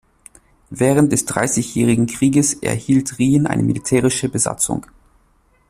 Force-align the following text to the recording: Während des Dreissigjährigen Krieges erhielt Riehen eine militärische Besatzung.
Während 0.71 1.11
des 1.11 1.25
Dreissigjährigen 1.25 2.07
Krieges 2.07 2.55
erhielt 2.55 3.19
Riehen 3.19 3.45
eine 3.45 3.61
militärische 3.61 4.29
Besatzung. 4.29 4.87